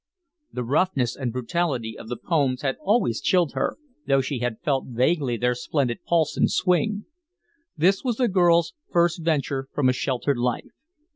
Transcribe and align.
The 0.51 0.63
roughness 0.63 1.15
and 1.15 1.31
brutality 1.31 1.95
of 1.95 2.09
the 2.09 2.17
poems 2.17 2.63
had 2.63 2.75
always 2.81 3.21
chilled 3.21 3.51
her, 3.53 3.77
though 4.07 4.19
she 4.19 4.39
had 4.39 4.59
felt 4.61 4.85
vaguely 4.87 5.37
their 5.37 5.53
splendid 5.53 6.03
pulse 6.05 6.35
and 6.35 6.49
swing. 6.49 7.05
This 7.77 8.03
was 8.03 8.17
the 8.17 8.27
girl's 8.27 8.73
first 8.91 9.21
venture 9.23 9.67
from 9.73 9.89
a 9.89 9.93
sheltered 9.93 10.39
life. 10.39 10.71